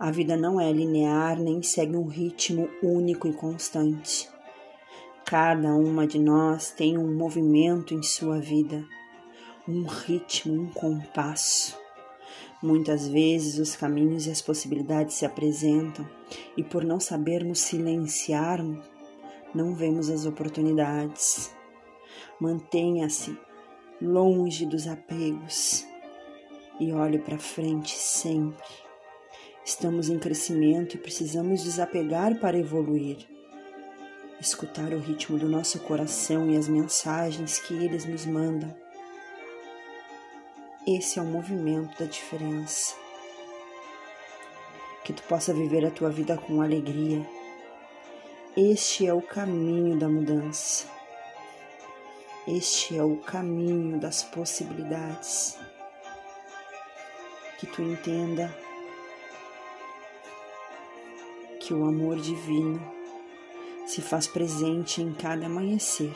[0.00, 4.30] A vida não é linear nem segue um ritmo único e constante.
[5.26, 8.82] Cada uma de nós tem um movimento em sua vida,
[9.68, 11.78] um ritmo, um compasso.
[12.62, 16.08] Muitas vezes os caminhos e as possibilidades se apresentam
[16.56, 18.82] e, por não sabermos silenciarmos,
[19.54, 21.54] não vemos as oportunidades.
[22.40, 23.38] Mantenha-se
[24.00, 25.86] longe dos apegos
[26.80, 28.89] e olhe para frente sempre.
[29.64, 33.18] Estamos em crescimento e precisamos desapegar para evoluir.
[34.40, 38.74] Escutar o ritmo do nosso coração e as mensagens que eles nos mandam.
[40.86, 42.94] Esse é o movimento da diferença.
[45.04, 47.24] Que tu possa viver a tua vida com alegria.
[48.56, 50.86] Este é o caminho da mudança.
[52.48, 55.58] Este é o caminho das possibilidades.
[57.58, 58.52] Que tu entenda
[61.70, 62.82] que o amor divino
[63.86, 66.12] se faz presente em cada amanhecer.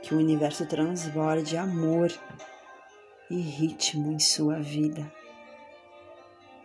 [0.00, 2.10] Que o universo transborde amor
[3.28, 5.12] e ritmo em sua vida.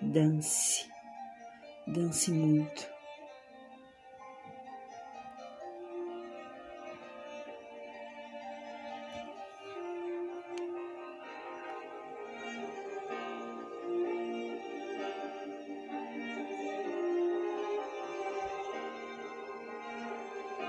[0.02, 0.90] Dance,
[1.86, 2.97] dance muito.